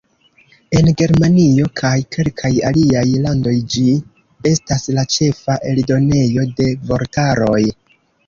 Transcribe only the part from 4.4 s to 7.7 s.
estas la ĉefa eldonejo de vortaroj.